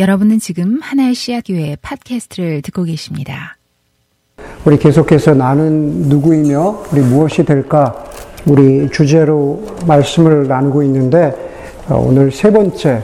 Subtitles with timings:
[0.00, 3.58] 여러분은 지금 하나의 씨앗교회 팟캐스트를 듣고 계십니다.
[4.64, 8.02] 우리 계속해서 나는 누구이며 우리 무엇이 될까
[8.46, 11.34] 우리 주제로 말씀을 나누고 있는데
[11.90, 13.02] 어, 오늘 세 번째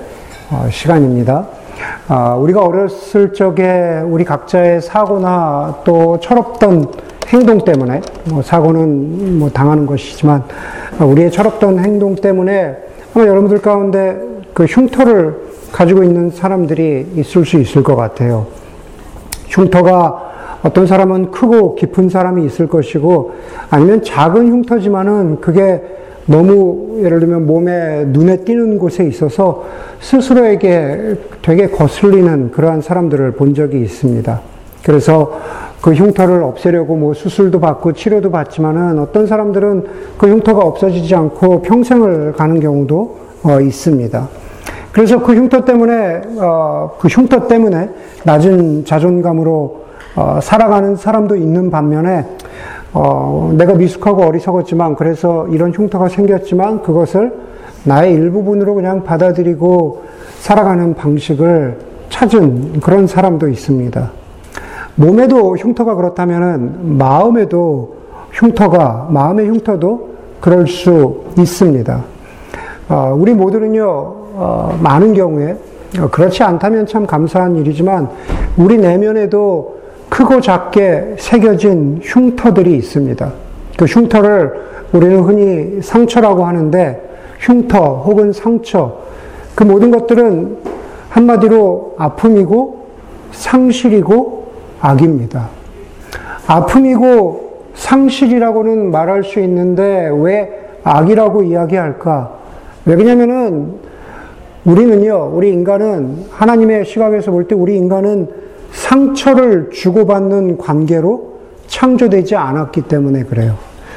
[0.50, 1.46] 어, 시간입니다.
[2.08, 6.92] 아, 우리가 어렸을 적에 우리 각자의 사고나 또 철없던
[7.28, 8.00] 행동 때문에
[8.30, 10.44] 뭐 사고는 뭐 당하는 것이지만
[10.98, 12.74] 어, 우리의 철없던 행동 때문에
[13.14, 14.18] 아마 여러분들 가운데
[14.54, 15.45] 그 흉터를
[15.76, 18.46] 가지고 있는 사람들이 있을 수 있을 것 같아요.
[19.48, 23.32] 흉터가 어떤 사람은 크고 깊은 사람이 있을 것이고
[23.68, 25.82] 아니면 작은 흉터지만은 그게
[26.24, 29.66] 너무 예를 들면 몸에 눈에 띄는 곳에 있어서
[30.00, 34.40] 스스로에게 되게 거슬리는 그러한 사람들을 본 적이 있습니다.
[34.82, 35.38] 그래서
[35.82, 39.84] 그 흉터를 없애려고 뭐 수술도 받고 치료도 받지만은 어떤 사람들은
[40.16, 44.45] 그 흉터가 없어지지 않고 평생을 가는 경우도 어, 있습니다.
[44.96, 47.90] 그래서 그 흉터 때문에 어, 그 흉터 때문에
[48.24, 49.84] 낮은 자존감으로
[50.16, 52.24] 어, 살아가는 사람도 있는 반면에
[52.94, 57.30] 어, 내가 미숙하고 어리석었지만 그래서 이런 흉터가 생겼지만 그것을
[57.84, 60.02] 나의 일부분으로 그냥 받아들이고
[60.38, 61.76] 살아가는 방식을
[62.08, 64.10] 찾은 그런 사람도 있습니다.
[64.94, 67.96] 몸에도 흉터가 그렇다면은 마음에도
[68.32, 70.08] 흉터가 마음의 흉터도
[70.40, 72.02] 그럴 수 있습니다.
[72.88, 75.56] 어, 우리 모두는요 어, 많은 경우에
[75.98, 78.10] 어, 그렇지 않다면 참 감사한 일이지만
[78.58, 79.78] 우리 내면에도
[80.10, 83.32] 크고 작게 새겨진 흉터들이 있습니다.
[83.78, 84.52] 그 흉터를
[84.92, 87.02] 우리는 흔히 상처라고 하는데
[87.38, 88.98] 흉터 혹은 상처
[89.54, 90.58] 그 모든 것들은
[91.08, 92.86] 한마디로 아픔이고
[93.32, 94.48] 상실이고
[94.80, 95.48] 악입니다.
[96.46, 100.50] 아픔이고 상실이라고는 말할 수 있는데 왜
[100.84, 102.32] 악이라고 이야기할까?
[102.84, 103.85] 왜 그러냐면은
[104.66, 108.28] 우리는요, 우리 인간은 하나님의 시각에서 볼 때 우리 인간은
[108.72, 111.36] 상처를 주고받는 관계로
[111.68, 113.54] 창조되지 않았기 때문에 그래요.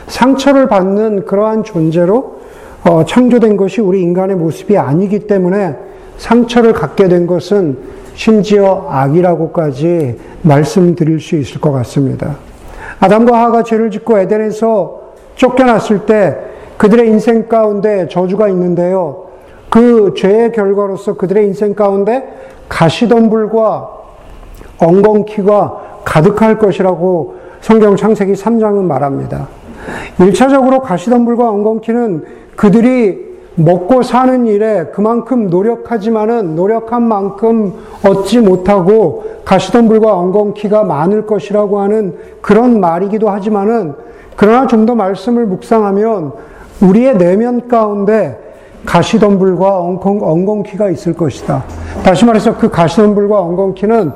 [0.07, 2.39] 상처를 받는 그러한 존재로
[2.83, 5.75] 어, 창조된 것이 우리 인간의 모습이 아니기 때문에
[6.17, 7.77] 상처를 갖게 된 것은
[8.13, 12.37] 심지어 악이라고까지 말씀드릴 수 있을 것 같습니다.
[12.99, 15.01] 아담과 하가 죄를 짓고 에덴에서
[15.35, 16.37] 쫓겨났을 때
[16.77, 19.28] 그들의 인생 가운데 저주가 있는데요.
[19.69, 22.27] 그 죄의 결과로서 그들의 인생 가운데
[22.67, 23.89] 가시덤불과
[24.79, 29.47] 엉겅퀴가 가득할 것이라고 성경 창세기 3장은 말합니다.
[30.17, 32.25] 1차적으로 가시덤불과 엉겅퀴는
[32.55, 37.73] 그들이 먹고 사는 일에 그만큼 노력하지만은 노력한 만큼
[38.05, 43.95] 얻지 못하고 가시덤불과 엉겅퀴가 많을 것이라고 하는 그런 말이기도 하지만은
[44.37, 46.31] 그러나 좀 더 말씀을 묵상하면
[46.81, 48.48] 우리의 내면 가운데
[48.85, 51.63] 가시덤불과 엉겅, 키가 있을 것이다.
[52.03, 54.11] 다시 말해서 그 가시덤불과 엉겅퀴는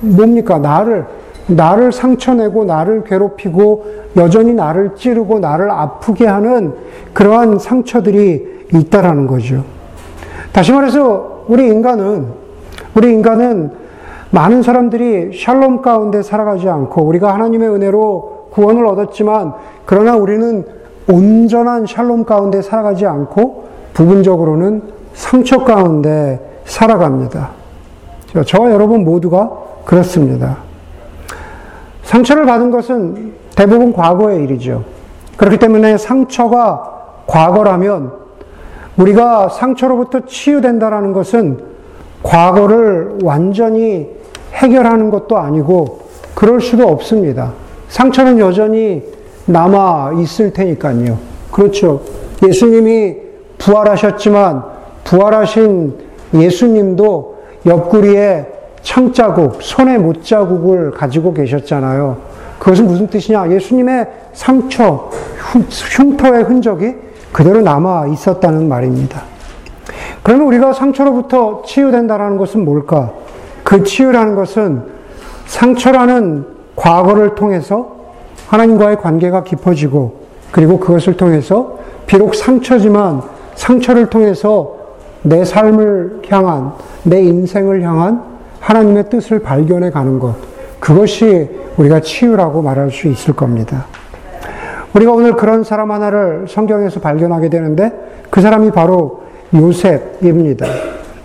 [0.00, 0.58] 뭡니까?
[0.58, 1.06] 나를,
[1.46, 3.84] 나를 상처내고 나를 괴롭히고
[4.16, 6.74] 여전히 나를 찌르고 나를 아프게 하는
[7.12, 9.64] 그러한 상처들이 있다라는 거죠.
[10.52, 12.26] 다시 말해서 우리 인간은,
[12.94, 13.70] 우리 인간은
[14.30, 20.64] 많은 사람들이 샬롬 가운데 살아가지 않고 우리가 하나님의 은혜로 구원을 얻었지만 그러나 우리는
[21.10, 23.64] 온전한 샬롬 가운데 살아가지 않고
[24.00, 27.50] 부분적으로는 상처 가운데 살아갑니다.
[28.46, 29.50] 저와 여러분 모두가
[29.84, 30.56] 그렇습니다.
[32.04, 34.84] 상처를 받은 것은 대부분 과거의 일이죠.
[35.36, 36.82] 그렇기 때문에 상처가
[37.26, 38.12] 과거라면
[38.96, 41.60] 우리가 상처로부터 치유된다라는 것은
[42.22, 44.08] 과거를 완전히
[44.54, 47.52] 해결하는 것도 아니고 그럴 수도 없습니다.
[47.88, 49.02] 상처는 여전히
[49.44, 51.18] 남아 있을 테니까요.
[51.50, 52.00] 그렇죠.
[52.42, 53.29] 예수님이
[53.60, 54.64] 부활하셨지만
[55.04, 55.94] 부활하신
[56.34, 58.46] 예수님도 옆구리에
[58.82, 62.16] 창자국, 손에 못자국을 가지고 계셨잖아요.
[62.58, 63.50] 그것은 무슨 뜻이냐?
[63.50, 65.10] 예수님의 상처,
[65.96, 66.94] 흉터의 흔적이
[67.32, 69.22] 그대로 남아 있었다는 말입니다.
[70.22, 73.12] 그러면 우리가 상처로부터 치유된다는 것은 뭘까?
[73.64, 74.82] 그 치유라는 것은
[75.46, 76.46] 상처라는
[76.76, 77.96] 과거를 통해서
[78.48, 80.20] 하나님과의 관계가 깊어지고
[80.50, 83.22] 그리고 그것을 통해서 비록 상처지만
[83.60, 84.74] 상처를 통해서
[85.22, 86.72] 내 삶을 향한,
[87.02, 88.22] 내 인생을 향한
[88.58, 90.34] 하나님의 뜻을 발견해 가는 것.
[90.80, 93.84] 그것이 우리가 치유라고 말할 수 있을 겁니다.
[94.94, 97.92] 우리가 오늘 그런 사람 하나를 성경에서 발견하게 되는데
[98.30, 99.24] 그 사람이 바로
[99.54, 100.66] 요셉입니다.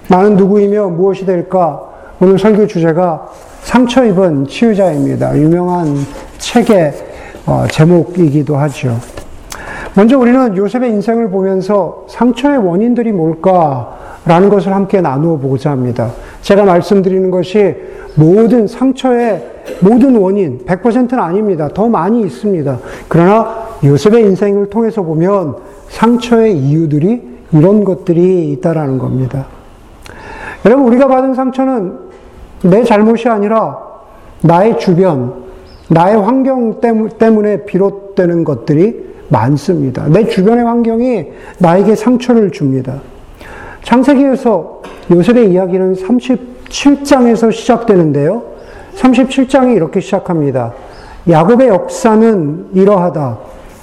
[0.10, 1.82] 나는 누구이며 무엇이 될까?
[2.20, 3.30] 오늘 설교 주제가
[3.62, 5.38] 상처 입은 치유자입니다.
[5.38, 5.96] 유명한
[6.38, 6.94] 책의
[7.46, 9.00] 어, 제목이기도 하죠.
[9.98, 16.12] 먼저 우리는 요셉의 인생을 보면서 상처의 원인들이 뭘까라는 것을 함께 나누어 보고자 합니다.
[16.42, 17.76] 제가 말씀드리는 것이
[18.16, 21.70] 모든 상처의 모든 원인 100%는 아닙니다.
[21.74, 22.78] 더 많이 있습니다.
[23.08, 25.56] 그러나 요셉의 인생을 통해서 보면
[25.88, 29.46] 상처의 이유들이 이런 것들이 있다라는 겁니다.
[30.66, 32.00] 여러분 우리가 받은 상처는
[32.64, 33.78] 내 잘못이 아니라
[34.42, 35.46] 나의 주변,
[35.88, 36.82] 나의 환경
[37.18, 40.08] 때문에 비롯되는 것들이 많습니다.
[40.08, 41.26] 내 주변의 환경이
[41.60, 43.02] 나에게 상처를 줍니다.
[43.84, 44.82] 창세기에서
[45.12, 48.44] 요셉의 이야기는 37장에서 시작되는데요.
[48.96, 50.74] 37장이 이렇게 시작합니다.
[51.30, 53.38] 야곱의 역사는 이러하다.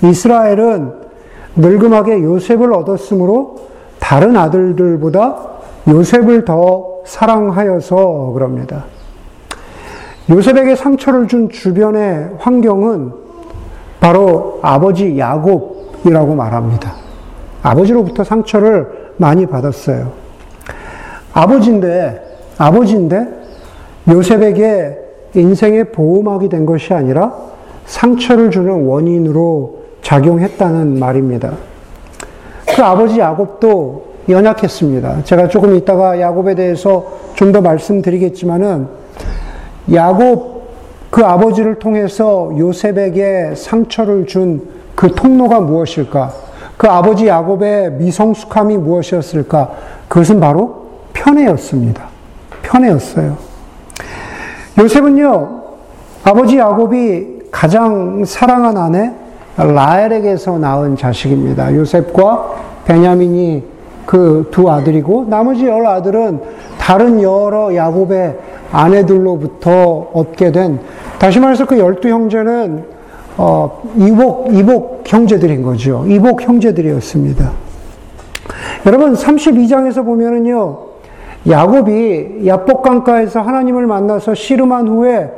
[0.05, 0.93] 이스라엘은
[1.57, 3.57] 늙음하게 요셉을 얻었으므로
[3.99, 5.37] 다른 아들들보다
[5.89, 8.85] 요셉을 더 사랑하여서 그럽니다.
[10.31, 13.22] 요셉에게 상처를 준 주변의 환경은
[14.03, 16.93] 바로 아버지 야곱이라고 말합니다.
[17.63, 20.11] 아버지로부터 상처를 많이 받았어요.
[21.33, 22.21] 아버지인데,
[22.59, 23.29] 아버지인데
[24.09, 24.99] 요셉에게
[25.35, 27.33] 인생의 보호막이 된 것이 아니라
[27.87, 31.53] 상처를 주는 원인으로 작용했다는 말입니다.
[32.75, 35.23] 그 아버지 야곱도 연약했습니다.
[35.23, 37.07] 제가 조금 이따가 야곱에 대해서
[37.37, 38.89] 좀 더 말씀드리겠지만은
[39.93, 40.52] 야곱
[41.13, 46.33] 그 아버지를 통해서 요셉에게 상처를 준 그 통로가 무엇일까?
[46.77, 49.71] 그 아버지 야곱의 미성숙함이 무엇이었을까?
[50.09, 52.05] 그것은 바로 편애였습니다.
[52.63, 53.37] 편애였어요.
[54.79, 55.63] 요셉은요,
[56.25, 59.13] 아버지 야곱이 가장 사랑한 아내
[59.57, 61.75] 라엘에게서 낳은 자식입니다.
[61.75, 62.55] 요셉과
[62.85, 63.65] 베냐민이
[64.07, 66.41] 그 두 아들이고 나머지 열 아들은
[66.83, 68.37] 다른 여러 야곱의
[68.73, 70.81] 아내들로부터 얻게 된
[71.21, 72.85] 다시 말해서 그 열두 형제는
[73.37, 76.05] 어, 이복 이복 형제들인 거죠.
[76.09, 77.53] 이복 형제들이었습니다.
[78.87, 80.79] 여러분 32장에서 보면은요.
[81.49, 85.31] 야곱이 야복강가에서 하나님을 만나서 씨름한 후에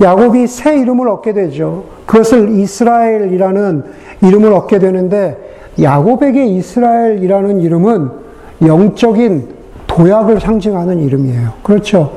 [0.00, 1.84] 야곱이 새 이름을 얻게 되죠.
[2.06, 3.84] 그것을 이스라엘이라는
[4.22, 5.36] 이름을 얻게 되는데
[5.80, 8.10] 야곱에게 이스라엘이라는 이름은
[8.66, 9.57] 영적인
[9.98, 11.54] 도약을 상징하는 이름이에요.
[11.64, 12.12] 그렇죠.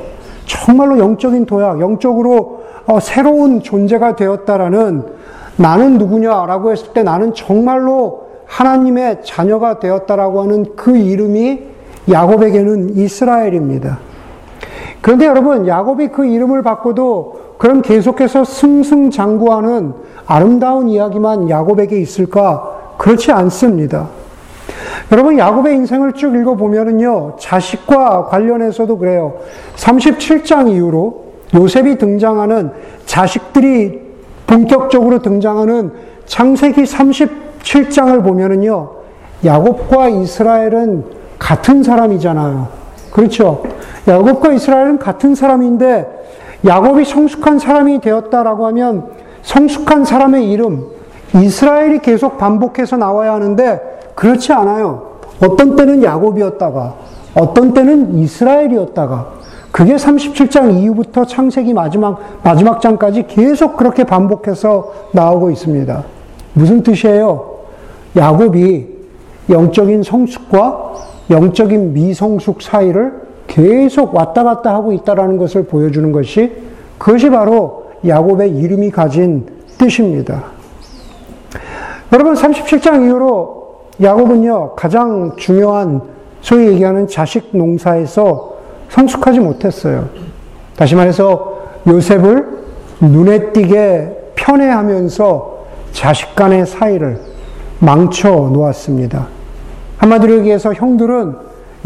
[0.46, 5.04] 정말로 영적인 도약, 영적으로 어, 새로운 존재가 되었다라는
[5.56, 11.60] 나는 누구냐라고 했을 때 나는 정말로 하나님의 자녀가 되었다라고 하는 그 이름이
[12.08, 13.98] 야곱에게는 이스라엘입니다.
[15.00, 19.94] 그런데 여러분, 야곱이 그 이름을 받고도 그럼 계속해서 승승장구하는
[20.26, 22.94] 아름다운 이야기만 야곱에게 있을까?
[22.98, 24.08] 그렇지 않습니다.
[25.10, 29.34] 여러분, 야곱의 인생을 쭉 읽어보면은요, 자식과 관련해서도 그래요.
[29.76, 32.70] 37장 이후로 요셉이 등장하는
[33.04, 34.00] 자식들이
[34.46, 35.92] 본격적으로 등장하는
[36.26, 38.90] 창세기 37장을 보면은요,
[39.44, 41.04] 야곱과 이스라엘은
[41.38, 42.68] 같은 사람이잖아요.
[43.10, 43.62] 그렇죠?
[44.08, 46.06] 야곱과 이스라엘은 같은 사람인데
[46.64, 49.08] 야곱이 성숙한 사람이 되었다라고 하면
[49.42, 50.86] 성숙한 사람의 이름,
[51.34, 53.91] 이스라엘이 계속 반복해서 나와야 하는데
[54.22, 55.16] 그렇지 않아요.
[55.42, 56.94] 어떤 때는 야곱이었다가,
[57.34, 59.32] 어떤 때는 이스라엘이었다가,
[59.72, 66.04] 그게 37장 이후부터 창세기 마지막, 마지막 장까지 계속 그렇게 반복해서 나오고 있습니다.
[66.52, 67.62] 무슨 뜻이에요?
[68.16, 68.86] 야곱이
[69.50, 70.92] 영적인 성숙과
[71.28, 76.52] 영적인 미성숙 사이를 계속 왔다 갔다 하고 있다라는 것을 보여주는 것이
[76.96, 79.46] 그것이 바로 야곱의 이름이 가진
[79.78, 80.44] 뜻입니다.
[82.12, 83.61] 여러분 37장 이후로
[84.00, 86.00] 야곱은요 가장 중요한
[86.40, 88.56] 소위 얘기하는 자식 농사에서
[88.88, 90.08] 성숙하지 못했어요.
[90.76, 92.46] 다시 말해서 요셉을
[93.00, 97.20] 눈에 띄게 편애하면서 자식 간의 사이를
[97.78, 99.26] 망쳐 놓았습니다.
[99.98, 101.34] 한마디로 얘기해서 형들은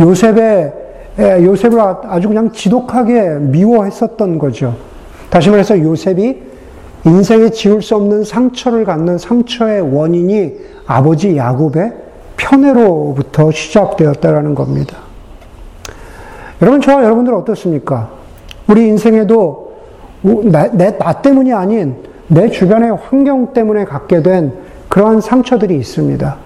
[0.01, 0.73] 요셉의
[1.19, 4.77] 예, 요셉을 아, 아주 그냥 지독하게 미워했었던 거죠.
[5.31, 6.43] 다시 말해서 요셉이
[7.07, 10.55] 인생에 지울 수 없는 상처를 갖는 상처의 원인이
[10.87, 11.93] 아버지 야곱의
[12.37, 14.97] 편애로부터 시작되었다라는 겁니다.
[16.63, 18.11] 여러분, 저와 여러분들 어떻습니까?
[18.69, 19.73] 우리 인생에도
[20.23, 21.97] 내, 내, 나 때문이 아닌
[22.29, 24.53] 내 주변의 환경 때문에 갖게 된
[24.89, 26.37] 그러한 상처들이 있습니다.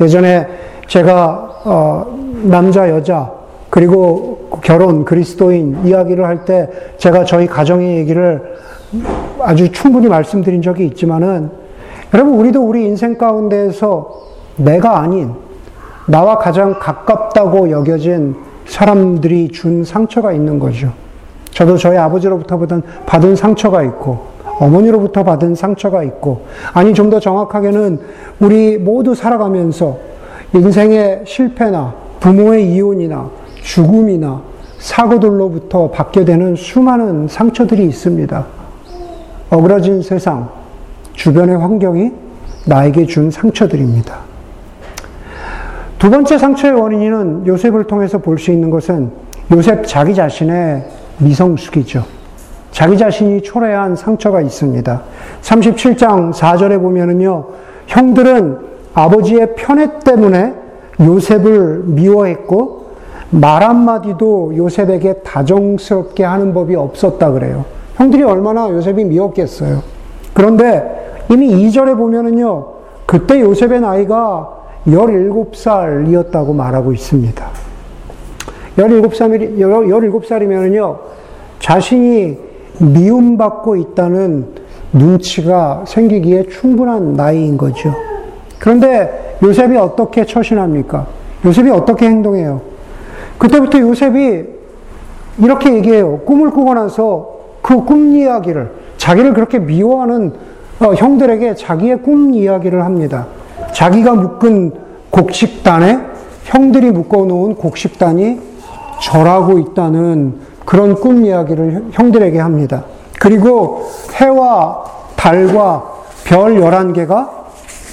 [0.00, 0.46] 예전에
[0.88, 3.30] 제가 어, 남자, 여자,
[3.70, 6.68] 그리고 결혼, 그리스도인 이야기를 할 때
[6.98, 8.56] 제가 저희 가정의 얘기를
[9.40, 11.50] 아주 충분히 말씀드린 적이 있지만은
[12.14, 14.22] 여러분, 우리도 우리 인생 가운데에서
[14.56, 15.32] 내가 아닌
[16.06, 18.34] 나와 가장 가깝다고 여겨진
[18.66, 20.92] 사람들이 준 상처가 있는 거죠.
[21.52, 22.58] 저도 저희 아버지로부터
[23.06, 26.42] 받은 상처가 있고, 어머니로부터 받은 상처가 있고,
[26.72, 28.00] 아니, 좀 더 정확하게는
[28.40, 29.96] 우리 모두 살아가면서
[30.54, 33.30] 인생의 실패나 부모의 이혼이나
[33.62, 34.42] 죽음이나
[34.78, 38.46] 사고들로부터 받게 되는 수많은 상처들이 있습니다.
[39.50, 40.48] 어그러진 세상,
[41.14, 42.12] 주변의 환경이
[42.66, 44.18] 나에게 준 상처들입니다.
[45.98, 49.10] 두 번째 상처의 원인은 요셉을 통해서 볼 수 있는 것은
[49.52, 50.84] 요셉 자기 자신의
[51.18, 52.04] 미성숙이죠.
[52.72, 55.02] 자기 자신이 초래한 상처가 있습니다.
[55.42, 57.46] 37장 4절에 보면은요,
[57.86, 58.58] 형들은
[58.94, 60.54] 아버지의 편애 때문에
[61.00, 62.82] 요셉을 미워했고,
[63.30, 67.64] 말 한마디도 요셉에게 다정스럽게 하는 법이 없었다 그래요.
[67.96, 69.82] 형들이 얼마나 요셉이 미웠겠어요.
[70.34, 72.66] 그런데 이미 2절에 보면은요,
[73.06, 74.48] 그때 요셉의 나이가
[74.86, 77.44] 17살이었다고 말하고 있습니다.
[78.78, 80.98] 17살, 17살이면은요,
[81.60, 82.38] 자신이
[82.78, 84.46] 미움받고 있다는
[84.92, 87.94] 눈치가 생기기에 충분한 나이인 거죠.
[88.58, 91.06] 그런데 요셉이 어떻게 처신합니까?
[91.44, 92.60] 요셉이 어떻게 행동해요?
[93.38, 94.44] 그때부터 요셉이
[95.38, 96.18] 이렇게 얘기해요.
[96.20, 100.32] 꿈을 꾸고 나서 그 꿈 이야기를, 자기를 그렇게 미워하는
[100.80, 103.26] 어, 형들에게 자기의 꿈 이야기를 합니다.
[103.72, 104.72] 자기가 묶은
[105.10, 105.98] 곡식단에
[106.44, 108.40] 형들이 묶어놓은 곡식단이
[109.00, 112.84] 절하고 있다는 그런 꿈 이야기를 형들에게 합니다.
[113.20, 114.84] 그리고 해와
[115.16, 115.92] 달과
[116.24, 117.28] 별 11개가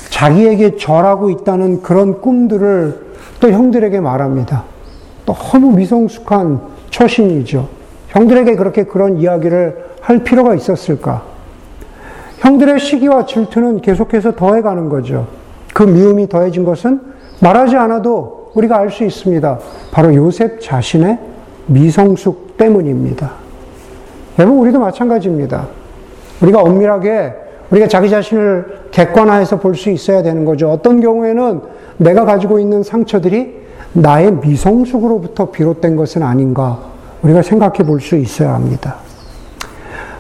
[0.09, 3.09] 자기에게 절하고 있다는 그런 꿈들을
[3.39, 4.63] 또 형들에게 말합니다.
[5.25, 7.67] 너무 미성숙한 처신이죠.
[8.09, 11.21] 형들에게 그렇게 그런 이야기를 할 필요가 있었을까?
[12.39, 15.27] 형들의 시기와 질투는 계속해서 더해가는 거죠.
[15.73, 17.01] 그 미움이 더해진 것은
[17.41, 19.59] 말하지 않아도 우리가 알 수 있습니다.
[19.91, 21.19] 바로 요셉 자신의
[21.67, 23.31] 미성숙 때문입니다.
[24.39, 25.67] 여러분, 우리도 마찬가지입니다.
[26.41, 27.33] 우리가 엄밀하게
[27.69, 30.71] 우리가 자기 자신을 객관화해서 볼 수 있어야 되는 거죠.
[30.71, 31.61] 어떤 경우에는
[31.97, 33.59] 내가 가지고 있는 상처들이
[33.93, 36.79] 나의 미성숙으로부터 비롯된 것은 아닌가
[37.21, 38.95] 우리가 생각해 볼 수 있어야 합니다.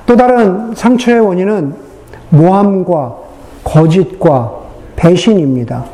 [0.05, 1.88] 또 다른 상처의 원인은
[2.29, 3.15] 모함과
[3.63, 4.53] 거짓과
[4.95, 5.85] 배신입니다.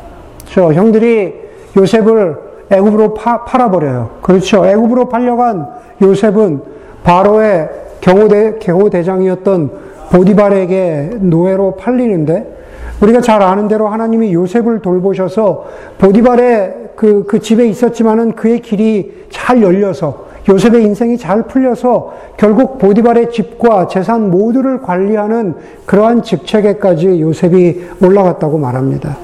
[0.46, 1.34] 저 형들이
[1.76, 4.10] 요셉을 애굽으로 파, 팔아버려요.
[4.22, 4.66] 그렇죠.
[4.66, 5.66] 애굽으로 팔려간
[6.02, 6.60] 요셉은
[7.04, 7.68] 바로의
[8.00, 9.70] 경호대, 경호대장이었던
[10.10, 12.56] 보디발에게 노예로 팔리는데
[13.00, 15.66] 우리가 잘 아는 대로 하나님이 요셉을 돌보셔서
[15.98, 23.30] 보디발의 그, 그 집에 있었지만은 그의 길이 잘 열려서 요셉의 인생이 잘 풀려서 결국 보디발의
[23.30, 25.54] 집과 재산 모두를 관리하는
[25.86, 29.16] 그러한 직책에까지 요셉이 올라갔다고 말합니다.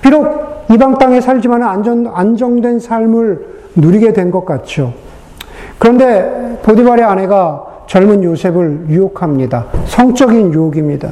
[0.00, 4.92] 비록 이방 땅에 살지만 안전, 안정된 삶을 누리게 된 것 같죠.
[5.78, 9.66] 그런데 보디발의 아내가 젊은 요셉을 유혹합니다.
[9.86, 11.10] 성적인 유혹입니다.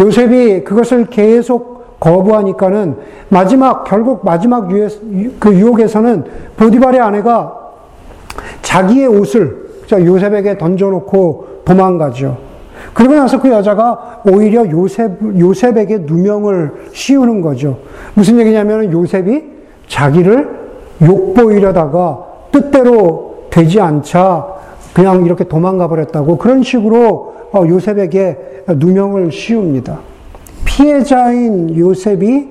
[0.00, 2.96] 요셉이 그것을 계속 거부하니까는
[3.28, 6.24] 마지막, 결국 마지막 그 유혹에서는
[6.56, 7.61] 보디발의 아내가
[8.62, 12.38] 자기의 옷을 요셉에게 던져놓고 도망가죠.
[12.94, 17.78] 그러고 나서 그 여자가 오히려 요셉, 요셉에게 누명을 씌우는 거죠.
[18.14, 19.44] 무슨 얘기냐면 요셉이
[19.88, 20.48] 자기를
[21.02, 24.46] 욕보이려다가 뜻대로 되지 않자
[24.94, 29.98] 그냥 이렇게 도망가 버렸다고 그런 식으로 어, 요셉에게 누명을 씌웁니다.
[30.64, 32.48] 피해자인 요셉이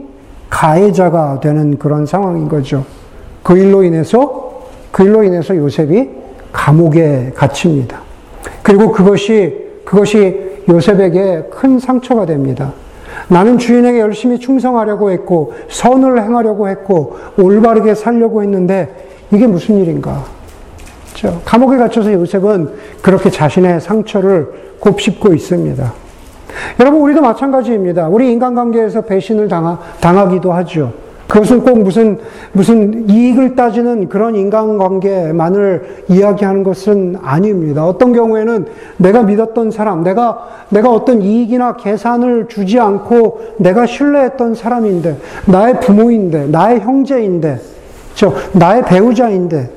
[0.50, 2.86] 가해자가 되는 그런 상황인 거죠.
[3.41, 4.41] 그 일로 인해서
[4.92, 6.10] 그 일로 인해서 요셉이
[6.52, 8.02] 감옥에 갇힙니다.
[8.62, 12.74] 그리고 그것이 그것이 요셉에게 큰 상처가 됩니다.
[13.28, 20.24] 나는 주인에게 열심히 충성하려고 했고 선을 행하려고 했고 올바르게 살려고 했는데 이게 무슨 일인가?
[21.46, 22.70] 감옥에 갇혀서 요셉은
[23.02, 25.94] 그렇게 자신의 상처를 곱씹고 있습니다.
[26.80, 28.08] 여러분, 우리도 마찬가지입니다.
[28.08, 30.94] 우리 인간관계에서 배신을 당하, 당하기도 하죠.
[31.32, 32.20] 그것은 꼭 무슨,
[32.52, 37.88] 무슨 이익을 따지는 그런 인간관계만을 이야기하는 것은 아닙니다.
[37.88, 38.66] 어떤 경우에는
[38.98, 46.48] 내가 믿었던 사람, 내가, 내가 어떤 이익이나 계산을 주지 않고 내가 신뢰했던 사람인데, 나의 부모인데,
[46.48, 47.62] 나의 형제인데,
[48.14, 49.70] 저, 나의 배우자인데,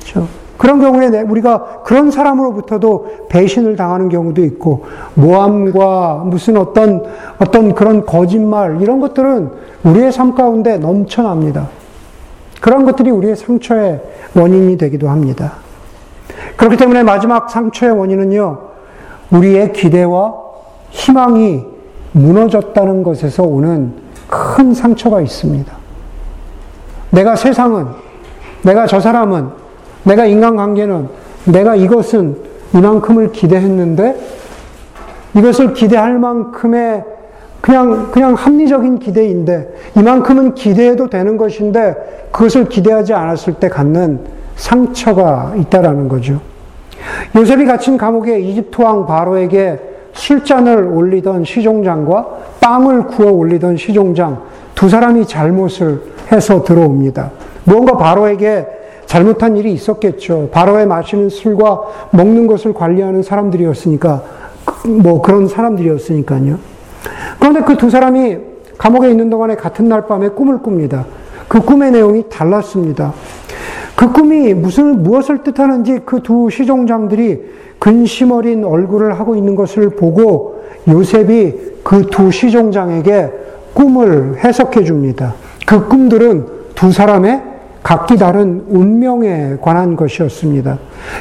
[0.00, 4.84] 저, 그런 경우에 우리가 그런 사람으로부터도 배신을 당하는 경우도 있고,
[5.14, 7.02] 모함과 무슨 어떤,
[7.38, 9.50] 어떤 그런 거짓말, 이런 것들은
[9.84, 11.68] 우리의 삶 가운데 넘쳐납니다.
[12.60, 14.00] 그런 것들이 우리의 상처의
[14.36, 15.54] 원인이 되기도 합니다.
[16.56, 18.58] 그렇기 때문에 마지막 상처의 원인은요,
[19.30, 20.34] 우리의 기대와
[20.90, 21.64] 희망이
[22.12, 23.92] 무너졌다는 것에서 오는
[24.28, 25.72] 큰 상처가 있습니다.
[27.10, 27.86] 내가 세상은,
[28.62, 29.63] 내가 저 사람은,
[30.04, 31.08] 내가 인간관계는
[31.46, 32.36] 내가 이것은
[32.74, 34.16] 이만큼을 기대했는데
[35.34, 37.04] 이것을 기대할 만큼의
[37.60, 44.20] 그냥, 그냥 합리적인 기대인데 이만큼은 기대해도 되는 것인데 그것을 기대하지 않았을 때 갖는
[44.56, 46.40] 상처가 있다라는 거죠.
[47.34, 49.78] 요셉이 갇힌 감옥에 이집트 왕 바로에게
[50.12, 52.26] 술잔을 올리던 시종장과
[52.60, 54.42] 빵을 구워 올리던 시종장
[54.74, 57.30] 두 사람이 잘못을 해서 들어옵니다.
[57.64, 58.66] 무언가 바로에게
[59.14, 60.48] 잘못한 일이 있었겠죠.
[60.50, 64.24] 바로에 마시는 술과 먹는 것을 관리하는 사람들이었으니까,
[65.04, 66.58] 뭐 그런 사람들이었으니까요.
[67.38, 68.38] 그런데 그 두 사람이
[68.76, 71.06] 감옥에 있는 동안에 같은 날 밤에 꿈을 꿉니다.
[71.46, 73.14] 그 꿈의 내용이 달랐습니다.
[73.94, 77.40] 그 꿈이 무슨, 무엇을 뜻하는지 그 두 시종장들이
[77.78, 81.54] 근심 어린 얼굴을 하고 있는 것을 보고 요셉이
[81.84, 83.30] 그 두 시종장에게
[83.74, 85.34] 꿈을 해석해 줍니다.
[85.66, 87.53] 그 꿈들은 두 사람의
[87.84, 90.78] 각기 다른 운명에 관한 것이었습니다.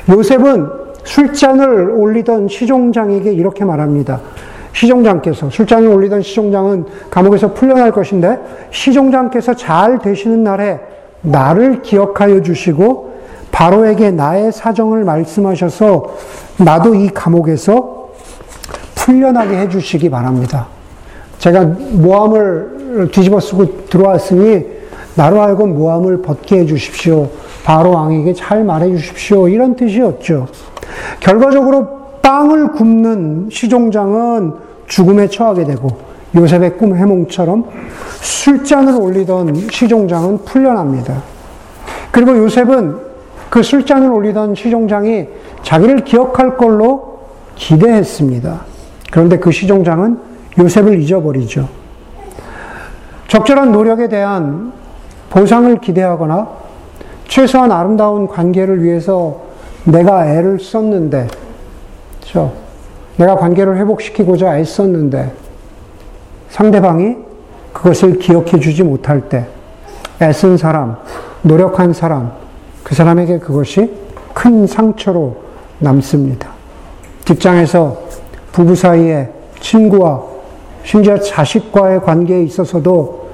[0.10, 0.70] 요셉은
[1.04, 4.22] 술잔을 올리던 시종장에게 이렇게 말합니다.
[4.72, 8.40] 시종장께서, 술잔을 올리던 시종장은 감옥에서 풀려날 것인데,
[8.72, 10.80] 시종장께서 잘 되시는 날에
[11.22, 13.14] 나를 기억하여 주시고,
[13.52, 16.16] 바로에게 나의 사정을 말씀하셔서,
[16.58, 18.10] 나도 이 감옥에서
[18.96, 20.68] 풀려나게 해 주시기 바랍니다.
[21.40, 24.83] 제가 모함을 뒤집어 쓰고 들어왔으니,
[25.16, 27.30] 나로 하여금 모함을 벗게 해 주십시오.
[27.64, 29.48] 바로 왕에게 잘 말해 주십시오.
[29.48, 30.48] 이런 뜻이었죠.
[31.20, 31.88] 결과적으로
[32.22, 34.54] 빵을 굽는 시종장은
[34.88, 35.90] 죽음에 처하게 되고
[36.36, 37.66] 요셉의 꿈 해몽처럼
[38.22, 41.22] 술잔을 올리던 시종장은 풀려납니다.
[42.12, 42.98] 그리고 요셉은
[43.50, 45.28] 그 술잔을 올리던 시종장이
[45.62, 47.20] 자기를 기억할 걸로
[47.56, 48.62] 기대했습니다.
[49.12, 50.18] 그런데 그 시종장은
[50.58, 51.68] 요셉을 잊어버리죠.
[53.28, 54.74] 적절한 노력에 대한
[55.34, 56.48] 보상을 기대하거나
[57.28, 59.42] 최소한 아름다운 관계를 위해서
[59.84, 61.28] 내가 애를 썼는데,
[62.20, 62.54] 그렇죠?
[63.18, 65.32] 내가 관계를 회복시키고자 애썼는데
[66.50, 67.18] 상대방이
[67.74, 69.48] 그것을 기억해 주지 못할 때
[70.22, 70.98] 애쓴 사람,
[71.42, 72.32] 노력한 사람,
[72.84, 73.92] 그 사람에게 그것이
[74.36, 75.36] 큰 상처로
[75.80, 76.50] 남습니다.
[77.26, 77.98] 직장에서
[78.52, 80.22] 부부 사이에 친구와
[80.84, 83.30] 심지어 자식과의 관계에 있어서도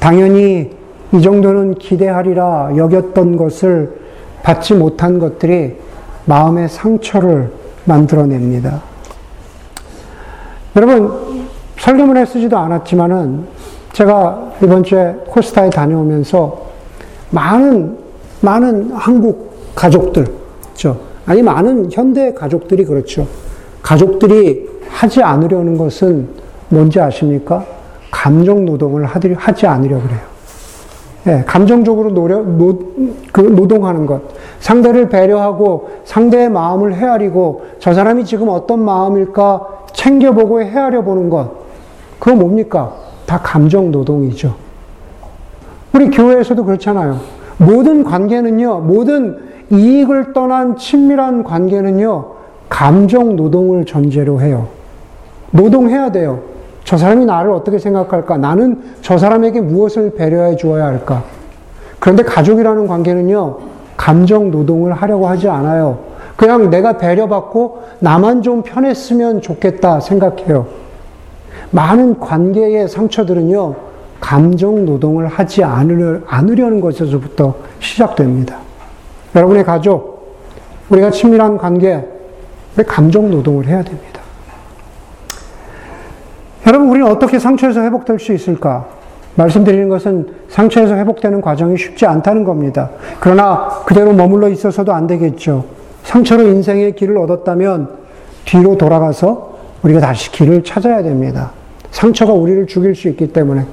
[0.00, 0.81] 당연히
[1.12, 4.00] 이 정도는 기대하리라 여겼던 것을
[4.42, 5.76] 받지 못한 것들이
[6.24, 7.50] 마음의 상처를
[7.84, 8.82] 만들어냅니다.
[10.76, 11.46] 여러분,
[11.78, 13.44] 설교문에 쓰지도 않았지만은
[13.92, 16.62] 제가 이번 주에 코스타에 다녀오면서
[17.30, 17.98] 많은,
[18.40, 20.24] 많은 한국 가족들,
[20.62, 21.00] 그렇죠?
[21.26, 23.26] 아니, 많은 현대 가족들이 그렇죠.
[23.82, 26.28] 가족들이 하지 않으려는 것은
[26.68, 27.66] 뭔지 아십니까?
[28.10, 30.31] 감정 노동을 하지 않으려 그래요.
[31.26, 32.76] 예, 감정적으로 노력, 노,
[33.30, 34.22] 그 노동하는 것.
[34.58, 41.50] 상대를 배려하고 상대의 마음을 헤아리고 저 사람이 지금 어떤 마음일까 챙겨보고 헤아려 보는 것,
[42.18, 42.94] 그거 뭡니까?
[43.26, 44.54] 다 감정 노동이죠.
[45.92, 47.18] 우리 교회에서도 그렇잖아요.
[47.58, 49.38] 모든 관계는요, 모든
[49.70, 52.26] 이익을 떠난 친밀한 관계는요,
[52.68, 54.68] 감정 노동을 전제로 해요.
[55.50, 56.51] 노동해야 돼요.
[56.84, 58.36] 저 사람이 나를 어떻게 생각할까?
[58.38, 61.24] 나는 저 사람에게 무엇을 배려해 주어야 할까?
[62.00, 63.58] 그런데 가족이라는 관계는요,
[63.96, 66.00] 감정 노동을 하려고 하지 않아요.
[66.36, 70.66] 그냥 내가 배려받고 나만 좀 편했으면 좋겠다 생각해요.
[71.70, 73.74] 많은 관계의 상처들은요,
[74.20, 78.56] 감정 노동을 하지 않으려, 않으려는 것에서부터 시작됩니다.
[79.34, 80.36] 여러분의 가족,
[80.90, 82.04] 우리가 친밀한 관계,
[82.76, 84.21] 우리 감정 노동을 해야 됩니다.
[86.66, 88.86] 여러분, 우리는 어떻게 상처에서 회복될 수 있을까?
[89.34, 92.90] 말씀드리는 것은 상처에서 회복되는 과정이 쉽지 않다는 겁니다.
[93.18, 95.64] 그러나 그대로 머물러 있어서도 안 되겠죠.
[96.04, 97.88] 상처로 인생의 길을 얻었다면
[98.44, 101.52] 뒤로 돌아가서 우리가 다시 길을 찾아야 됩니다.
[101.90, 103.64] 상처가 우리를 죽일 수 있기 때문에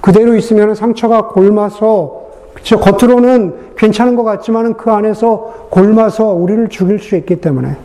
[0.00, 2.78] 그대로 있으면 상처가 골마서 그렇죠.
[2.78, 7.76] 겉으로는 괜찮은 것 같지만 그 안에서 골마서 우리를 죽일 수 있기 때문에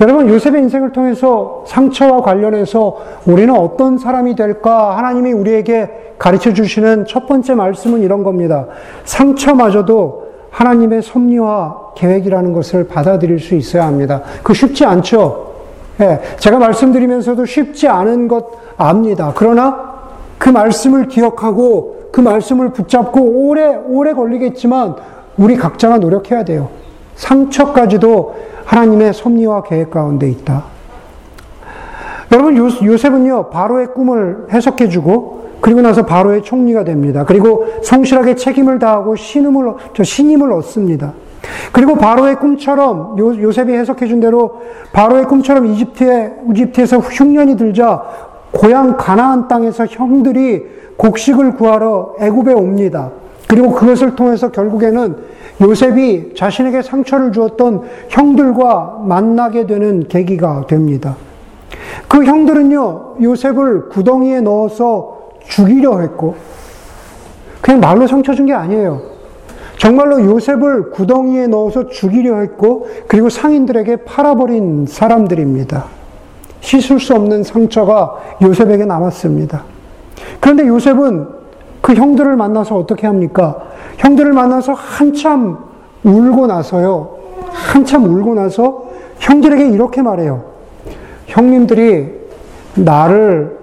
[0.00, 7.26] 여러분 요셉의 인생을 통해서 상처와 관련해서 우리는 어떤 사람이 될까 하나님이 우리에게 가르쳐 주시는 첫
[7.26, 8.66] 번째 말씀은 이런 겁니다.
[9.04, 14.22] 상처마저도 하나님의 섭리와 계획이라는 것을 받아들일 수 있어야 합니다.
[14.42, 15.54] 그 쉽지 않죠?
[16.00, 18.46] 예, 제가 말씀드리면서도 쉽지 않은 것
[18.76, 19.32] 압니다.
[19.34, 19.96] 그러나
[20.38, 24.96] 그 말씀을 기억하고 그 말씀을 붙잡고 오래, 오래 걸리겠지만
[25.36, 26.68] 우리 각자가 노력해야 돼요.
[27.16, 28.34] 상처까지도
[28.66, 30.64] 하나님의 섭리와 계획 가운데 있다.
[32.32, 37.24] 여러분, 요셉은요, 바로의 꿈을 해석해주고 그리고 나서 바로의 총리가 됩니다.
[37.24, 41.14] 그리고 성실하게 책임을 다하고 신임을, 신임을 얻습니다.
[41.72, 44.60] 그리고 바로의 꿈처럼 요, 셉이 해석해 준 대로
[44.92, 48.02] 바로의 꿈처럼 이집트에 이집트에서 흉년이 들자
[48.52, 50.64] 고향 가나안 땅에서 형들이
[50.96, 53.10] 곡식을 구하러 애굽에 옵니다.
[53.46, 55.16] 그리고 그것을 통해서 결국에는
[55.60, 61.16] 요셉이 자신에게 상처를 주었던 형들과 만나게 되는 계기가 됩니다.
[62.08, 66.34] 그 형들은요, 요셉을 구덩이에 넣어서 죽이려 했고,
[67.60, 69.00] 그냥 말로 상처 준 게 아니에요.
[69.78, 75.84] 정말로 요셉을 구덩이에 넣어서 죽이려 했고, 그리고 상인들에게 팔아버린 사람들입니다.
[76.60, 79.62] 씻을 수 없는 상처가 요셉에게 남았습니다.
[80.40, 81.28] 그런데 요셉은
[81.86, 83.62] 그 형들을 만나서 어떻게 합니까?
[83.98, 85.56] 형들을 만나서 한참
[86.02, 87.16] 울고 나서요.
[87.52, 88.88] 한참 울고 나서
[89.20, 90.46] 형들에게 이렇게 말해요.
[91.26, 92.08] 형님들이
[92.74, 93.56] 나를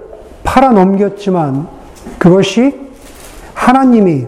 [0.46, 1.68] 팔아 넘겼지만
[2.18, 2.80] 그것이
[3.56, 4.28] 하나님이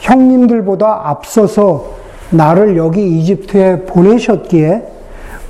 [0.00, 1.90] 형님들보다 앞서서
[2.30, 4.82] 나를 여기 이집트에 보내셨기에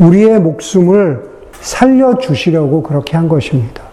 [0.01, 3.86] 우리의 목숨을 살려주시려고 그렇게 한 것입니다.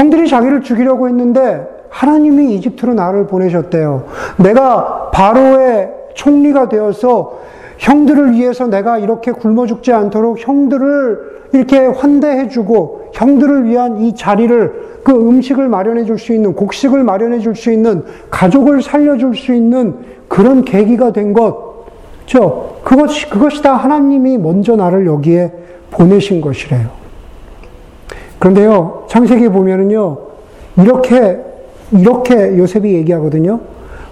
[0.00, 4.04] 형들이 자기를 죽이려고 했는데 하나님이 이집트로 나를 보내셨대요.
[4.38, 7.38] 내가 바로의 총리가 되어서
[7.76, 15.12] 형들을 위해서 내가 이렇게 굶어 죽지 않도록 형들을 이렇게 환대해주고 형들을 위한 이 자리를 그
[15.12, 19.96] 음식을 마련해 줄 수 있는 곡식을 마련해 줄 수 있는 가족을 살려줄 수 있는
[20.28, 21.84] 그런 계기가 된 것.
[22.24, 25.52] 저 그것이 그것이 다 하나님이 먼저 나를 여기에
[25.90, 26.99] 보내신 것이래요.
[28.40, 30.18] 그런데요 창세기 보면은요
[30.78, 31.38] 이렇게
[31.92, 33.60] 이렇게 요셉이 얘기하거든요.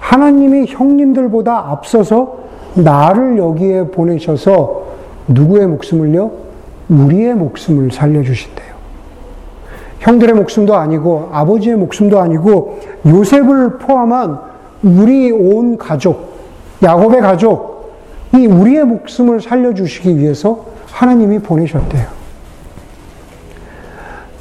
[0.00, 2.38] 하나님이 형님들보다 앞서서
[2.74, 4.84] 나를 여기에 보내셔서
[5.28, 6.30] 누구의 목숨을요?
[6.88, 8.78] 우리의 목숨을 살려주신대요.
[10.00, 14.38] 형들의 목숨도 아니고 아버지의 목숨도 아니고 요셉을 포함한
[14.82, 16.32] 우리 온 가족,
[16.82, 17.92] 야곱의 가족,
[18.34, 22.17] 이 우리의 목숨을 살려주시기 위해서 하나님이 보내셨대요.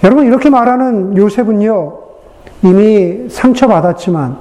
[0.03, 1.93] 여러분, 이렇게 말하는 요셉은요,
[2.63, 4.37] 이미 상처받았지만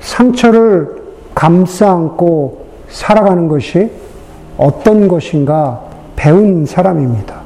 [0.00, 1.00] 상처를
[1.34, 3.90] 감싸 안고 살아가는 것이
[4.58, 5.80] 어떤 것인가
[6.16, 7.40] 배운 사람입니다.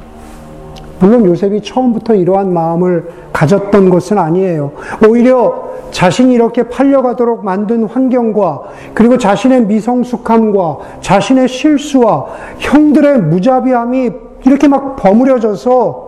[0.99, 4.71] 물론 요셉이 처음부터 이러한 마음을 가졌던 것은 아니에요.
[5.07, 8.63] 오히려 자신이 이렇게 팔려가도록 만든 환경과
[8.93, 12.25] 그리고 자신의 미성숙함과 자신의 실수와
[12.59, 14.11] 형들의 무자비함이
[14.45, 16.04] 이렇게 막 버무려져서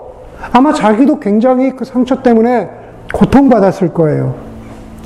[0.51, 2.69] 아마 자기도 굉장히 그 상처 때문에
[3.13, 4.35] 고통받았을 거예요.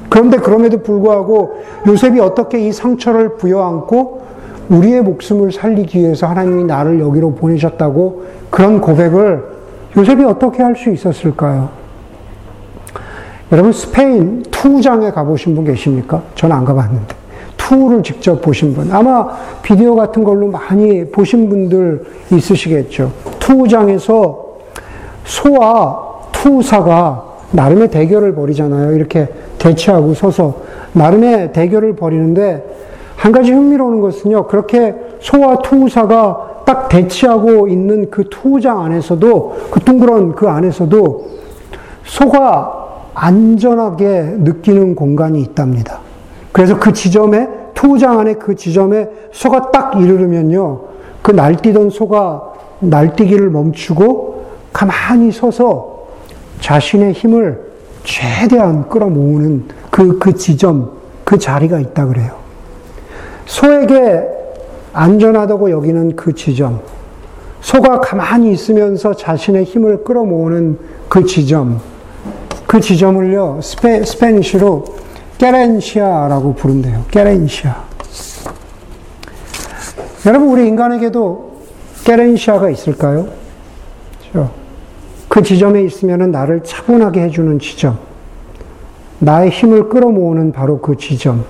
[0.10, 4.22] 그런데 그럼에도 불구하고 요셉이 어떻게 이 상처를 부여안고
[4.70, 9.44] 우리의 목숨을 살리기 위해서 하나님이 나를 여기로 보내셨다고 그런 고백을
[9.98, 11.70] 요셉이 어떻게 할 수 있었을까요?
[13.52, 16.22] 여러분 스페인 투장에 가보신 분 계십니까?
[16.36, 17.16] 저는 안 가봤는데
[17.58, 19.28] 투를 직접 보신 분 아마
[19.62, 23.12] 비디오 같은 걸로 많이 보신 분들 있으시겠죠.
[23.40, 24.51] 투장에서
[25.32, 25.98] 소와
[26.34, 28.94] 투사가 나름의 대결을 벌이잖아요.
[28.94, 30.56] 이렇게 대치하고 서서
[30.92, 32.66] 나름의 대결을 벌이는데
[33.16, 34.48] 한 가지 흥미로운 것은요.
[34.48, 41.28] 그렇게 소와 투사가 딱 대치하고 있는 그 투장 안에서도 그 둥그런 그 안에서도
[42.04, 46.00] 소가 안전하게 느끼는 공간이 있답니다.
[46.52, 50.82] 그래서 그 지점에 투장 안에 그 지점에 소가 딱 이르르면요.
[51.22, 54.31] 그 날뛰던 소가 날뛰기를 멈추고
[54.74, 56.08] 가만히 서서
[56.60, 57.72] 자신의 힘을
[58.04, 60.92] 최대한 끌어모으는 그, 그 지점,
[61.24, 62.36] 그 자리가 있다 그래요.
[63.46, 64.24] 소에게
[64.94, 66.82] 안전하다고 여기는 그 지점,
[67.62, 70.80] 소가 가만히 있으면서 자신의 힘을 끌어모으는
[71.10, 71.80] 그 지점,
[72.68, 74.86] 그 지점을요, 스페, 스페니쉬로
[75.38, 77.06] 깨렌시아라고 부른대요.
[77.12, 77.84] 깨렌시아.
[80.26, 81.52] 여러분, 우리 인간에게도
[82.04, 83.28] 깨렌시아가 있을까요?
[84.32, 84.61] 그렇죠?
[85.32, 87.98] 그 지점에 있으면 나를 차분하게 해주는 지점,
[89.20, 91.46] 나의 힘을 끌어모으는 바로 그 지점,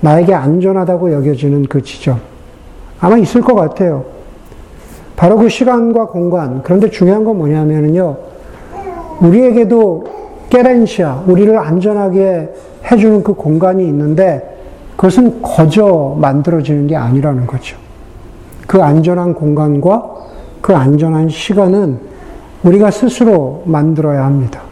[0.00, 2.18] 나에게 안전하다고 여겨지는 그 지점,
[2.98, 4.06] 아마 있을 것 같아요.
[5.14, 6.62] 바로 그 시간과 공간.
[6.62, 8.16] 그런데 중요한 건 뭐냐면요.
[9.20, 10.04] 우리에게도
[10.48, 12.48] 깨렌시아, 우리를 안전하게
[12.90, 14.56] 해주는 그 공간이 있는데
[14.96, 17.76] 그것은 거저 만들어지는 게 아니라는 거죠.
[18.66, 20.14] 그 안전한 공간과
[20.62, 22.15] 그 안전한 시간은
[22.66, 24.62] 우리가 스스로 만들어야 합니다.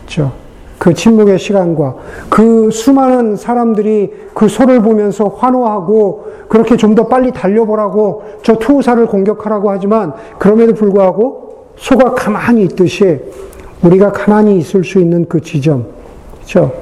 [0.00, 0.32] 그렇죠?
[0.78, 1.96] 그 침묵의 시간과
[2.30, 9.70] 그 수많은 사람들이 그 소를 보면서 환호하고 그렇게 좀 더 빨리 달려보라고 저 투우사를 공격하라고
[9.70, 13.20] 하지만 그럼에도 불구하고 소가 가만히 있듯이
[13.82, 15.86] 우리가 가만히 있을 수 있는 그 지점,
[16.34, 16.72] 그렇죠?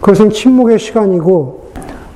[0.00, 1.64] 그것은 침묵의 시간이고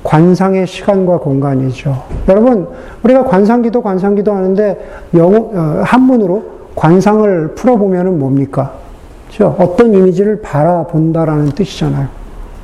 [0.03, 2.03] 관상의 시간과 공간이죠.
[2.29, 2.67] 여러분,
[3.03, 4.79] 우리가 관상기도 관상기도 하는데
[5.15, 8.71] 영어, 어, 한문으로 관상을 풀어보면 뭡니까?
[9.27, 9.53] 그렇죠?
[9.59, 12.07] 어떤 이미지를 바라본다라는 뜻이잖아요.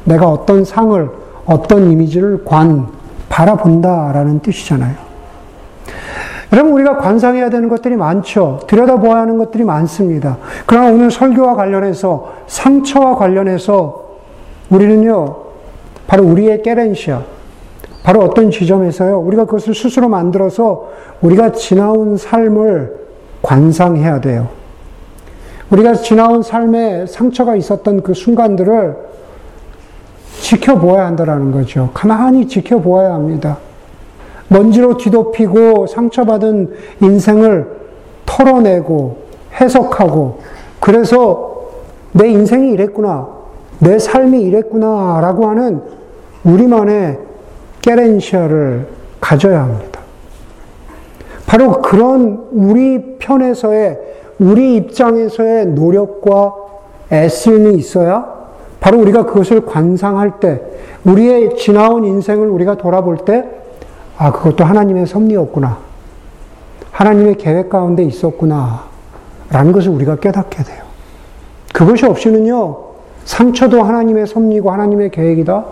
[0.06, 1.10] 내가 어떤 상을,
[1.46, 2.88] 어떤 이미지를 관,
[3.28, 4.96] 바라본다라는 뜻이잖아요.
[6.54, 8.62] 여러분, 우리가 관상해야 되는 것들이 많죠.
[8.68, 10.38] 들여다보아야 하는 것들이 많습니다.
[10.66, 14.06] 그러나 오늘 설교와 관련해서, 상처와 관련해서
[14.70, 15.36] 우리는요,
[16.08, 17.22] 바로 우리의 깨렌시아,
[18.04, 20.88] 바로 어떤 지점에서요, 우리가 그것을 스스로 만들어서
[21.22, 23.05] 우리가 지나온 삶을
[23.46, 24.50] 관상해야 돼요.
[25.70, 28.96] 우리가 지나온 삶에 상처가 있었던 그 순간들을
[30.42, 31.92] 지켜보아야 한다는 거죠.
[31.94, 33.58] 가만히 지켜보아야 합니다.
[34.48, 37.68] 먼지로 뒤덮이고 상처받은 인생을
[38.26, 39.18] 털어내고
[39.60, 40.40] 해석하고
[40.80, 41.56] 그래서
[42.12, 43.28] 내 인생이 이랬구나.
[43.80, 45.20] 내 삶이 이랬구나.
[45.22, 45.82] 라고 하는
[46.44, 47.20] 우리만의
[47.82, 48.88] 깨렌시아를
[49.20, 49.95] 가져야 합니다.
[51.46, 54.00] 바로 그런 우리 편에서의,
[54.40, 56.54] 우리 입장에서의 노력과
[57.12, 58.36] 애씀이 있어야
[58.80, 60.62] 바로 우리가 그것을 관상할 때,
[61.06, 63.44] 우리의 지나온 인생을 우리가 돌아볼 때,
[64.18, 65.80] 아, 그것도 하나님의 섭리였구나.
[66.92, 68.86] 하나님의 계획 가운데 있었구나.
[69.50, 70.84] 라는 것을 우리가 깨닫게 돼요.
[71.74, 72.78] 그것이 없이는요,
[73.26, 75.66] 상처도 하나님의 섭리고 하나님의 계획이다?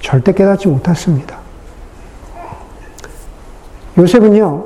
[0.00, 1.38] 절대 깨닫지 못했습니다.
[3.96, 4.64] 요셉은요,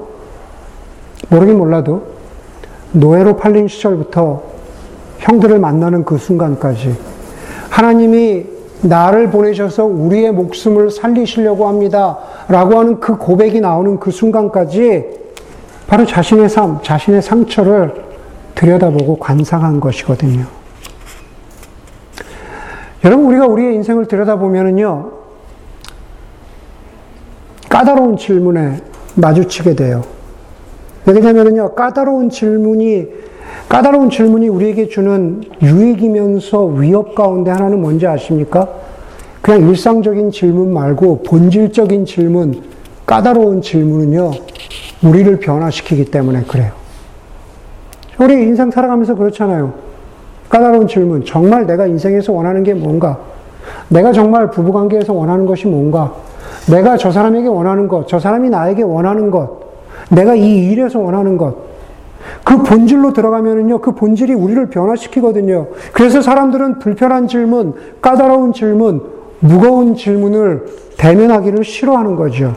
[1.32, 2.02] 모르긴 몰라도
[2.92, 4.42] 노예로 팔린 시절부터
[5.18, 6.94] 형들을 만나는 그 순간까지
[7.70, 8.44] 하나님이
[8.82, 12.18] 나를 보내셔서 우리의 목숨을 살리시려고 합니다.
[12.48, 15.06] 라고 하는 그 고백이 나오는 그 순간까지
[15.86, 17.94] 바로 자신의 삶, 자신의 상처를
[18.54, 20.44] 들여다보고 관상한 것이거든요.
[23.04, 25.10] 여러분, 우리가 우리의 인생을 들여다보면요,
[27.68, 28.82] 까다로운 질문에
[29.14, 30.02] 마주치게 돼요.
[31.06, 33.08] 왜냐면은요, 까다로운 질문이,
[33.68, 38.68] 까다로운 질문이 우리에게 주는 유익이면서 위협 가운데 하나는 뭔지 아십니까?
[39.40, 42.62] 그냥 일상적인 질문 말고 본질적인 질문,
[43.06, 44.30] 까다로운 질문은요,
[45.02, 46.70] 우리를 변화시키기 때문에 그래요.
[48.20, 49.72] 우리 인생 살아가면서 그렇잖아요.
[50.48, 51.24] 까다로운 질문.
[51.24, 53.18] 정말 내가 인생에서 원하는 게 뭔가?
[53.88, 56.14] 내가 정말 부부관계에서 원하는 것이 뭔가?
[56.70, 59.71] 내가 저 사람에게 원하는 것, 저 사람이 나에게 원하는 것,
[60.12, 61.56] 내가 이 일에서 원하는 것,
[62.44, 65.68] 그 본질로 들어가면은요, 그 본질이 우리를 변화시키거든요.
[65.92, 69.02] 그래서 사람들은 불편한 질문, 까다로운 질문,
[69.40, 70.66] 무거운 질문을
[70.98, 72.54] 대면하기를 싫어하는 거죠.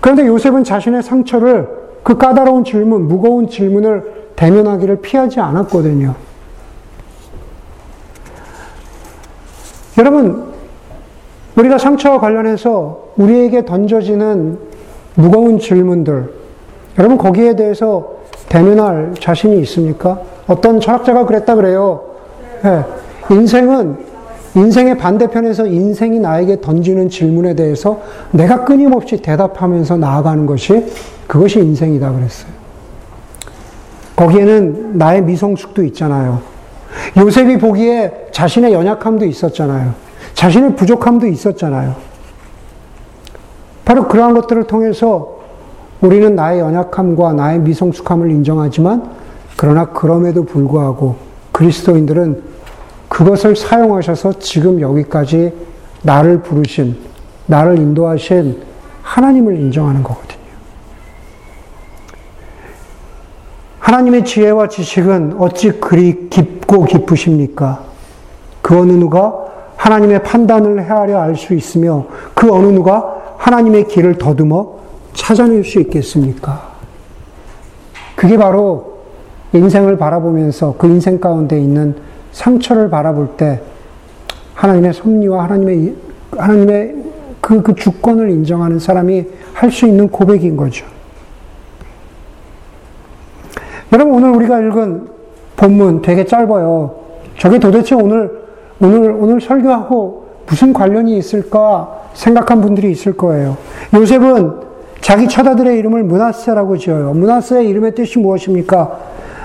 [0.00, 1.68] 그런데 요셉은 자신의 상처를
[2.02, 6.14] 그 까다로운 질문, 무거운 질문을 대면하기를 피하지 않았거든요.
[9.98, 10.44] 여러분,
[11.56, 14.67] 우리가 상처와 관련해서 우리에게 던져지는
[15.18, 16.32] 무거운 질문들,
[16.96, 20.20] 여러분 거기에 대해서 대면할 자신이 있습니까?
[20.46, 22.04] 어떤 철학자가 그랬다 그래요.
[22.62, 22.84] 네.
[23.28, 23.96] 인생은
[24.54, 28.00] 인생의 반대편에서 인생이 나에게 던지는 질문에 대해서
[28.30, 30.86] 내가 끊임없이 대답하면서 나아가는 것이
[31.26, 32.52] 그것이 인생이다 그랬어요.
[34.14, 36.40] 거기에는 나의 미성숙도 있잖아요.
[37.16, 39.94] 요셉이 보기에 자신의 연약함도 있었잖아요.
[40.34, 42.07] 자신의 부족함도 있었잖아요.
[43.88, 45.38] 바로 그러한 것들을 통해서
[46.02, 49.10] 우리는 나의 연약함과 나의 미성숙함을 인정하지만
[49.56, 51.16] 그러나 그럼에도 불구하고
[51.52, 52.42] 그리스도인들은
[53.08, 55.54] 그것을 사용하셔서 지금 여기까지
[56.02, 56.98] 나를 부르신,
[57.46, 58.60] 나를 인도하신
[59.02, 60.38] 하나님을 인정하는 거거든요.
[63.78, 67.84] 하나님의 지혜와 지식은 어찌 그리 깊고 깊으십니까?
[68.60, 69.34] 그 어느 누가
[69.76, 74.74] 하나님의 판단을 헤아려 알 수 있으며 그 어느 누가 하나님의 길을 더듬어
[75.14, 76.68] 찾아낼 수 있겠습니까?
[78.14, 78.98] 그게 바로
[79.52, 81.96] 인생을 바라보면서 그 인생 가운데 있는
[82.32, 83.60] 상처를 바라볼 때
[84.54, 85.94] 하나님의 섭리와 하나님의
[86.36, 86.96] 하나님의
[87.40, 89.24] 그, 그 주권을 인정하는 사람이
[89.54, 90.84] 할 수 있는 고백인 거죠.
[93.92, 95.08] 여러분 오늘 우리가 읽은
[95.56, 96.94] 본문 되게 짧아요.
[97.38, 98.46] 저게 도대체 오늘
[98.80, 103.56] 오늘 오늘 설교하고 무슨 관련이 있을까 생각한 분들이 있을 거예요.
[103.94, 104.68] 요셉은
[105.00, 107.12] 자기 처자들의 이름을 문하세라고 지어요.
[107.12, 108.98] 문하세의 이름의 뜻이 무엇입니까?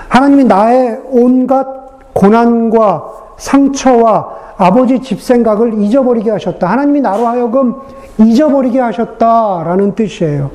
[0.08, 1.66] 하나님이 나의 온갖
[2.12, 3.04] 고난과
[3.36, 6.68] 상처와 아버지 집 생각을 잊어버리게 하셨다.
[6.68, 7.74] 하나님이 나로 하여금
[8.18, 10.50] 잊어버리게 하셨다라는 뜻이에요.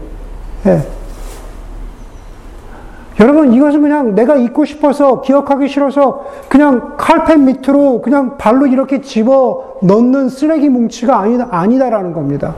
[0.64, 0.99] 네.
[3.20, 9.76] 여러분, 이것은 그냥 내가 잊고 싶어서, 기억하기 싫어서, 그냥 칼펫 밑으로 그냥 발로 이렇게 집어
[9.82, 12.56] 넣는 쓰레기 뭉치가 아니다, 아니다라는 겁니다.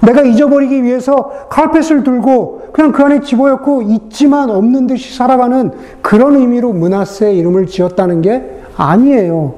[0.00, 6.72] 내가 잊어버리기 위해서 칼펫을 들고 그냥 그 안에 집어였고 있지만 없는 듯이 살아가는 그런 의미로
[6.72, 9.54] 문하세의 이름을 지었다는 게 아니에요.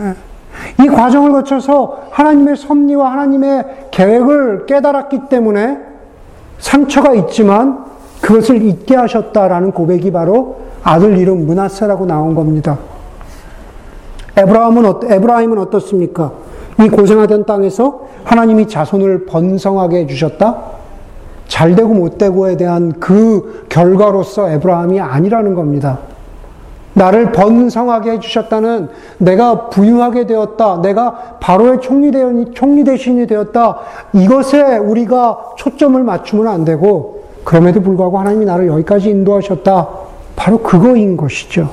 [0.00, 0.14] 예.
[0.82, 5.78] 이 과정을 거쳐서 하나님의 섭리와 하나님의 계획을 깨달았기 때문에
[6.58, 7.84] 상처가 있지만
[8.24, 12.78] 그것을 잊게 하셨다라는 고백이 바로 아들 이름 문하세라고 나온 겁니다.
[14.34, 16.32] 에브라임은, 에브라임은 어떻습니까?
[16.80, 20.56] 이 고생하던 땅에서 하나님이 자손을 번성하게 해주셨다?
[21.48, 25.98] 잘 되고 못 되고에 대한 그 결과로서 에브라임이 아니라는 겁니다.
[26.94, 30.80] 나를 번성하게 해주셨다는 내가 부유하게 되었다.
[30.80, 33.80] 내가 바로의 총리, 되, 총리 대신이 되었다.
[34.14, 39.88] 이것에 우리가 초점을 맞추면 안 되고, 그럼에도 불구하고 하나님이 나를 여기까지 인도하셨다.
[40.34, 41.70] 바로 그거인 것이죠.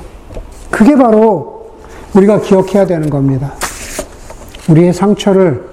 [0.69, 1.71] 그게 바로
[2.13, 3.53] 우리가 기억해야 되는 겁니다.
[4.69, 5.69] 우리의 상처를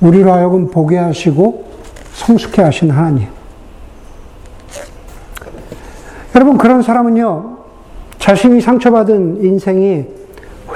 [0.00, 1.64] 우리로 하여금 보게 하시고
[2.12, 3.26] 성숙해 하신 하나님.
[6.34, 7.56] 여러분, 그런 사람은요,
[8.18, 10.04] 자신이 상처받은 인생이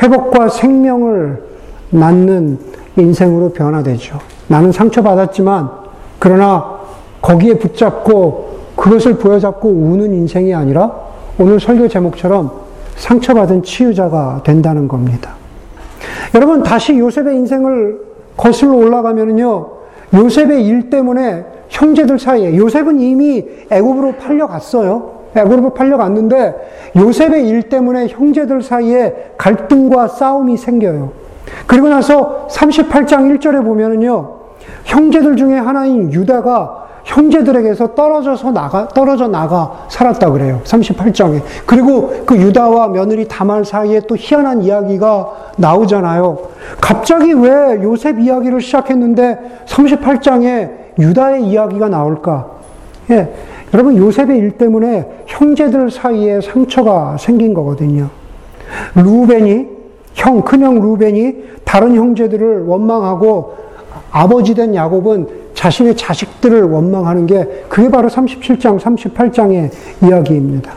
[0.02, 1.42] 회복과 생명을
[1.90, 2.58] 낳는
[2.96, 4.18] 인생으로 변화되죠.
[4.48, 5.70] 나는 상처받았지만,
[6.18, 6.80] 그러나
[7.20, 8.51] 거기에 붙잡고
[8.82, 10.92] 그것을 부여잡고 우는 인생이 아니라
[11.38, 12.50] 오늘 설교 제목처럼
[12.96, 15.36] 상처받은 치유자가 된다는 겁니다.
[16.34, 18.00] 여러분, 다시 요셉의 인생을
[18.36, 19.68] 거슬러 올라가면요.
[20.14, 25.12] 요셉의 일 때문에 형제들 사이에, 요셉은 이미 애굽으로 팔려갔어요.
[25.36, 26.54] 애굽으로 팔려갔는데
[26.96, 31.12] 요셉의 일 때문에 형제들 사이에 갈등과 싸움이 생겨요.
[31.68, 34.28] 그리고 나서 38장 1절에 보면은요,
[34.84, 36.81] 형제들 중에 하나인 유다가
[37.12, 40.60] 형제들에게서 떨어져서 나가, 떨어져 나가 살았다 그래요.
[40.64, 41.42] 38장에.
[41.66, 46.38] 그리고 그 유다와 며느리 다말 사이에 또 희한한 이야기가 나오잖아요.
[46.80, 52.46] 갑자기 왜 요셉 이야기를 시작했는데 38장에 유다의 이야기가 나올까?
[53.10, 53.32] 예.
[53.74, 58.08] 여러분, 요셉의 일 때문에 형제들 사이에 상처가 생긴 거거든요.
[58.94, 59.66] 루벤이,
[60.14, 63.56] 형, 큰형 루벤이 다른 형제들을 원망하고
[64.10, 69.70] 아버지 된 야곱은 자신의 자식들을 원망하는 게 그게 바로 37장, 38장의
[70.02, 70.72] 이야기입니다.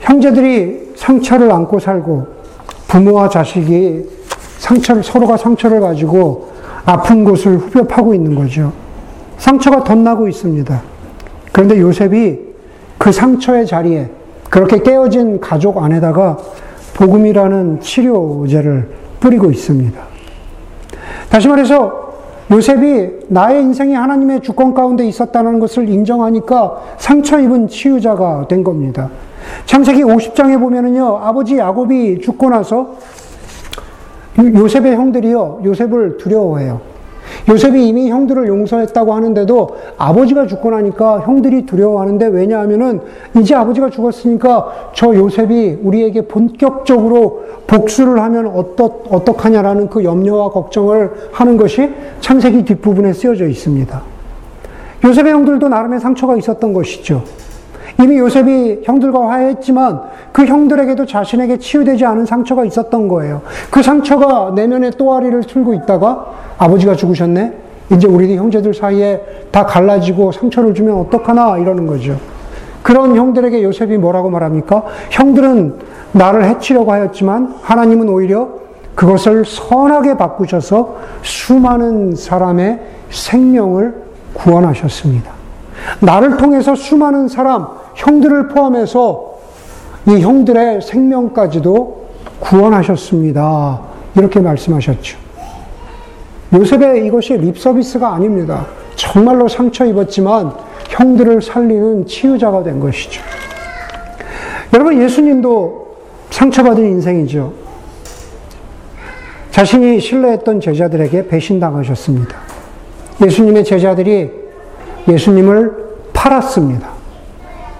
[0.00, 2.26] 형제들이 상처를 안고 살고
[2.88, 4.04] 부모와 자식이
[4.58, 6.52] 상처를, 서로가 상처를 가지고
[6.84, 8.72] 아픈 곳을 후벼 파고 있는 거죠.
[9.36, 10.82] 상처가 덧나고 있습니다.
[11.52, 12.38] 그런데 요셉이
[12.96, 14.10] 그 상처의 자리에
[14.50, 16.38] 그렇게 깨어진 가족 안에다가
[16.94, 18.90] 복음이라는 치료제를
[19.20, 20.00] 뿌리고 있습니다.
[21.28, 22.07] 다시 말해서
[22.50, 29.10] 요셉이 나의 인생이 하나님의 주권 가운데 있었다는 것을 인정하니까 상처 입은 치유자가 된 겁니다.
[29.66, 32.94] 창세기 50장에 보면은요, 아버지 야곱이 죽고 나서
[34.38, 36.80] 요셉의 형들이요, 요셉을 두려워해요.
[37.48, 43.00] 요셉이 이미 형들을 용서했다고 하는데도 아버지가 죽고 나니까 형들이 두려워하는데 왜냐하면은
[43.38, 51.56] 이제 아버지가 죽었으니까 저 요셉이 우리에게 본격적으로 복수를 하면 어떠, 어떡하냐라는 그 염려와 걱정을 하는
[51.56, 54.02] 것이 창세기 뒷부분에 쓰여져 있습니다.
[55.04, 57.22] 요셉의 형들도 나름의 상처가 있었던 것이죠.
[58.00, 63.42] 이미 요셉이 형들과 화해했지만 그 형들에게도 자신에게 치유되지 않은 상처가 있었던 거예요.
[63.70, 66.26] 그 상처가 내면의 또아리를 틀고 있다가
[66.58, 67.52] 아버지가 죽으셨네?
[67.92, 72.16] 이제 우리 형제들 사이에 다 갈라지고 상처를 주면 어떡하나 이러는 거죠.
[72.82, 74.84] 그런 형들에게 요셉이 뭐라고 말합니까?
[75.10, 75.74] 형들은
[76.12, 78.48] 나를 해치려고 하였지만 하나님은 오히려
[78.94, 82.80] 그것을 선하게 바꾸셔서 수많은 사람의
[83.10, 83.94] 생명을
[84.34, 85.32] 구원하셨습니다.
[86.00, 87.66] 나를 통해서 수많은 사람,
[87.98, 89.38] 형들을 포함해서
[90.06, 92.06] 이 형들의 생명까지도
[92.38, 93.80] 구원하셨습니다.
[94.16, 95.18] 이렇게 말씀하셨죠.
[96.54, 98.66] 요셉의 이것이 립서비스가 아닙니다.
[98.94, 100.52] 정말로 상처 입었지만
[100.88, 103.20] 형들을 살리는 치유자가 된 것이죠.
[104.72, 105.96] 여러분, 예수님도
[106.30, 107.52] 상처받은 인생이죠.
[109.50, 112.36] 자신이 신뢰했던 제자들에게 배신당하셨습니다.
[113.24, 114.30] 예수님의 제자들이
[115.08, 116.97] 예수님을 팔았습니다.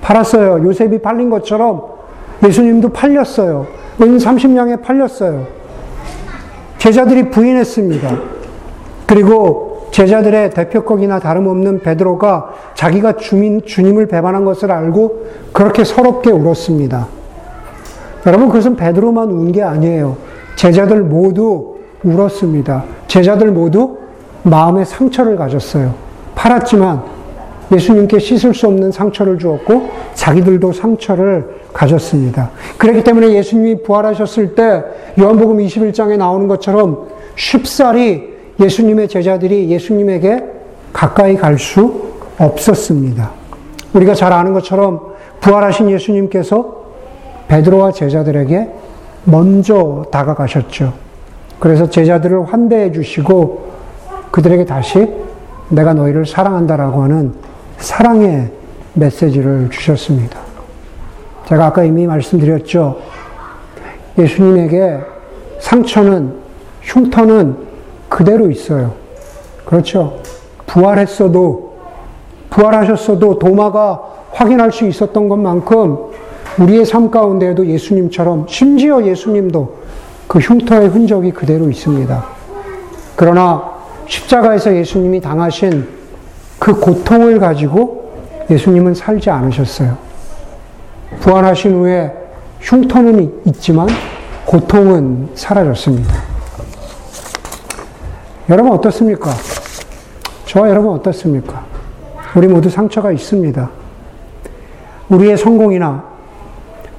[0.09, 0.67] 팔았어요.
[0.67, 1.83] 요셉이 팔린 것처럼
[2.43, 3.67] 예수님도 팔렸어요.
[4.01, 5.47] 은 30냥에 팔렸어요.
[6.79, 8.17] 제자들이 부인했습니다.
[9.07, 17.09] 그리고 제자들의 대표격이나 다름없는 베드로가 자기가 주민, 주님을 배반한 것을 알고 그렇게 서럽게 울었습니다.
[18.27, 20.17] 여러분, 그것은 베드로만 운 게 아니에요.
[20.57, 22.85] 제자들 모두 울었습니다.
[23.09, 23.99] 제자들 모두
[24.45, 25.93] 마음의 상처를 가졌어요.
[26.35, 27.18] 팔았지만
[27.73, 32.51] 예수님께 씻을 수 없는 상처를 주었고 자기들도 상처를 가졌습니다.
[32.79, 34.83] 그렇기 때문에 예수님이 부활하셨을 때
[35.19, 40.45] 요한복음 21장에 나오는 것처럼 쉽사리 예수님의 제자들이 예수님에게
[40.93, 42.09] 가까이 갈 수
[42.39, 43.31] 없었습니다.
[43.95, 45.01] 우리가 잘 아는 것처럼
[45.41, 46.79] 부활하신 예수님께서
[47.49, 48.69] 베드로와 제자들에게
[49.25, 50.93] 먼저 다가가셨죠.
[51.59, 53.69] 그래서 제자들을 환대해 주시고
[54.31, 55.09] 그들에게 다시
[55.69, 57.33] 내가 너희를 사랑한다라고 하는
[57.79, 58.51] 사랑의
[58.95, 60.39] 메시지를 주셨습니다.
[61.47, 63.01] 제가 아까 이미 말씀드렸죠.
[64.19, 64.99] 예수님에게
[65.61, 66.35] 상처는,
[66.83, 67.57] 흉터는
[68.09, 68.95] 그대로 있어요.
[69.65, 70.21] 그렇죠.
[70.67, 71.77] 부활했어도,
[72.51, 74.03] 부활하셨어도 도마가
[74.33, 75.97] 확인할 수 있었던 것만큼
[76.59, 79.77] 우리의 삶 가운데에도 예수님처럼, 심지어 예수님도
[80.27, 82.25] 그 흉터의 흔적이 그대로 있습니다.
[83.17, 83.73] 그러나
[84.07, 85.98] 십자가에서 예수님이 당하신
[86.59, 88.13] 그 고통을 가지고
[88.51, 89.97] 예수님은 살지 않으셨어요.
[91.21, 92.13] 부활하신 후에
[92.61, 93.89] 흉터는 있지만
[94.45, 96.13] 고통은 사라졌습니다.
[98.49, 99.31] 여러분 어떻습니까?
[100.47, 101.65] 저와 여러분 어떻습니까?
[102.35, 103.71] 우리 모두 상처가 있습니다.
[105.11, 106.05] 우리의 성공이나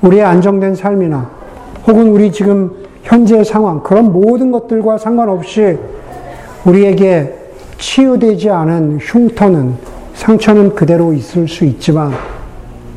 [0.02, 1.30] 우리의 안정된 삶이나
[1.88, 5.78] 혹은 우리 지금 현재 상황 그런 모든 것들과 상관없이
[6.66, 7.39] 우리에게
[7.80, 9.76] 치유되지 않은 흉터는
[10.14, 12.14] 상처는 그대로 있을 수 있지만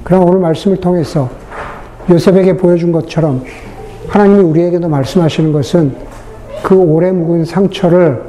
[0.03, 1.31] 그러나 오늘 말씀을 통해서
[2.11, 3.45] 요셉에게 보여준 것처럼
[4.09, 5.95] 하나님이 우리에게도 말씀하시는 것은
[6.63, 8.23] 그 오래 묵은 상처를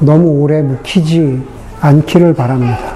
[0.00, 1.42] 너무 오래 묵히지
[1.80, 2.94] 않기를 바랍니다.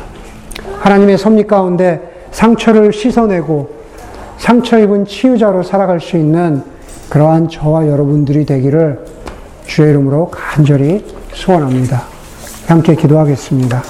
[0.81, 3.71] 하나님의 섭리 가운데 상처를 씻어내고
[4.39, 6.63] 상처 입은 치유자로 살아갈 수 있는
[7.09, 9.05] 그러한 저와 여러분들이 되기를
[9.67, 12.18] 주의 이름으로 간절히 소원합니다.
[12.69, 13.83] 함께 기도하겠습니다.